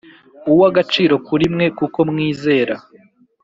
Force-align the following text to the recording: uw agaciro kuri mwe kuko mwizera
uw 0.51 0.61
agaciro 0.69 1.13
kuri 1.27 1.45
mwe 1.53 1.67
kuko 1.77 1.99
mwizera 2.09 2.75